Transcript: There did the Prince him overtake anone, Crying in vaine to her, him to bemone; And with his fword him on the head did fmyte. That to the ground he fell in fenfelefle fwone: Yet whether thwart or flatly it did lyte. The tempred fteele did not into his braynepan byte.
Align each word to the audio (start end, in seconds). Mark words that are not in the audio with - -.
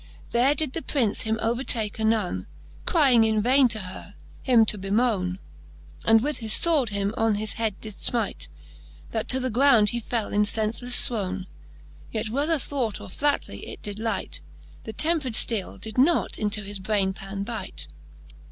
There 0.31 0.55
did 0.55 0.73
the 0.73 0.81
Prince 0.81 1.21
him 1.21 1.37
overtake 1.43 1.99
anone, 1.99 2.47
Crying 2.87 3.23
in 3.23 3.39
vaine 3.39 3.67
to 3.67 3.77
her, 3.81 4.15
him 4.41 4.65
to 4.65 4.77
bemone; 4.79 5.37
And 6.05 6.21
with 6.21 6.39
his 6.39 6.53
fword 6.55 6.89
him 6.89 7.13
on 7.17 7.33
the 7.35 7.45
head 7.45 7.79
did 7.81 7.93
fmyte. 7.93 8.47
That 9.11 9.27
to 9.29 9.39
the 9.39 9.51
ground 9.51 9.89
he 9.89 9.99
fell 9.99 10.33
in 10.33 10.41
fenfelefle 10.43 10.87
fwone: 11.07 11.45
Yet 12.11 12.29
whether 12.29 12.57
thwart 12.57 12.99
or 12.99 13.11
flatly 13.11 13.67
it 13.67 13.83
did 13.83 13.99
lyte. 13.99 14.41
The 14.85 14.93
tempred 14.93 15.33
fteele 15.35 15.79
did 15.79 15.99
not 15.99 16.39
into 16.39 16.63
his 16.63 16.79
braynepan 16.79 17.45
byte. 17.45 17.85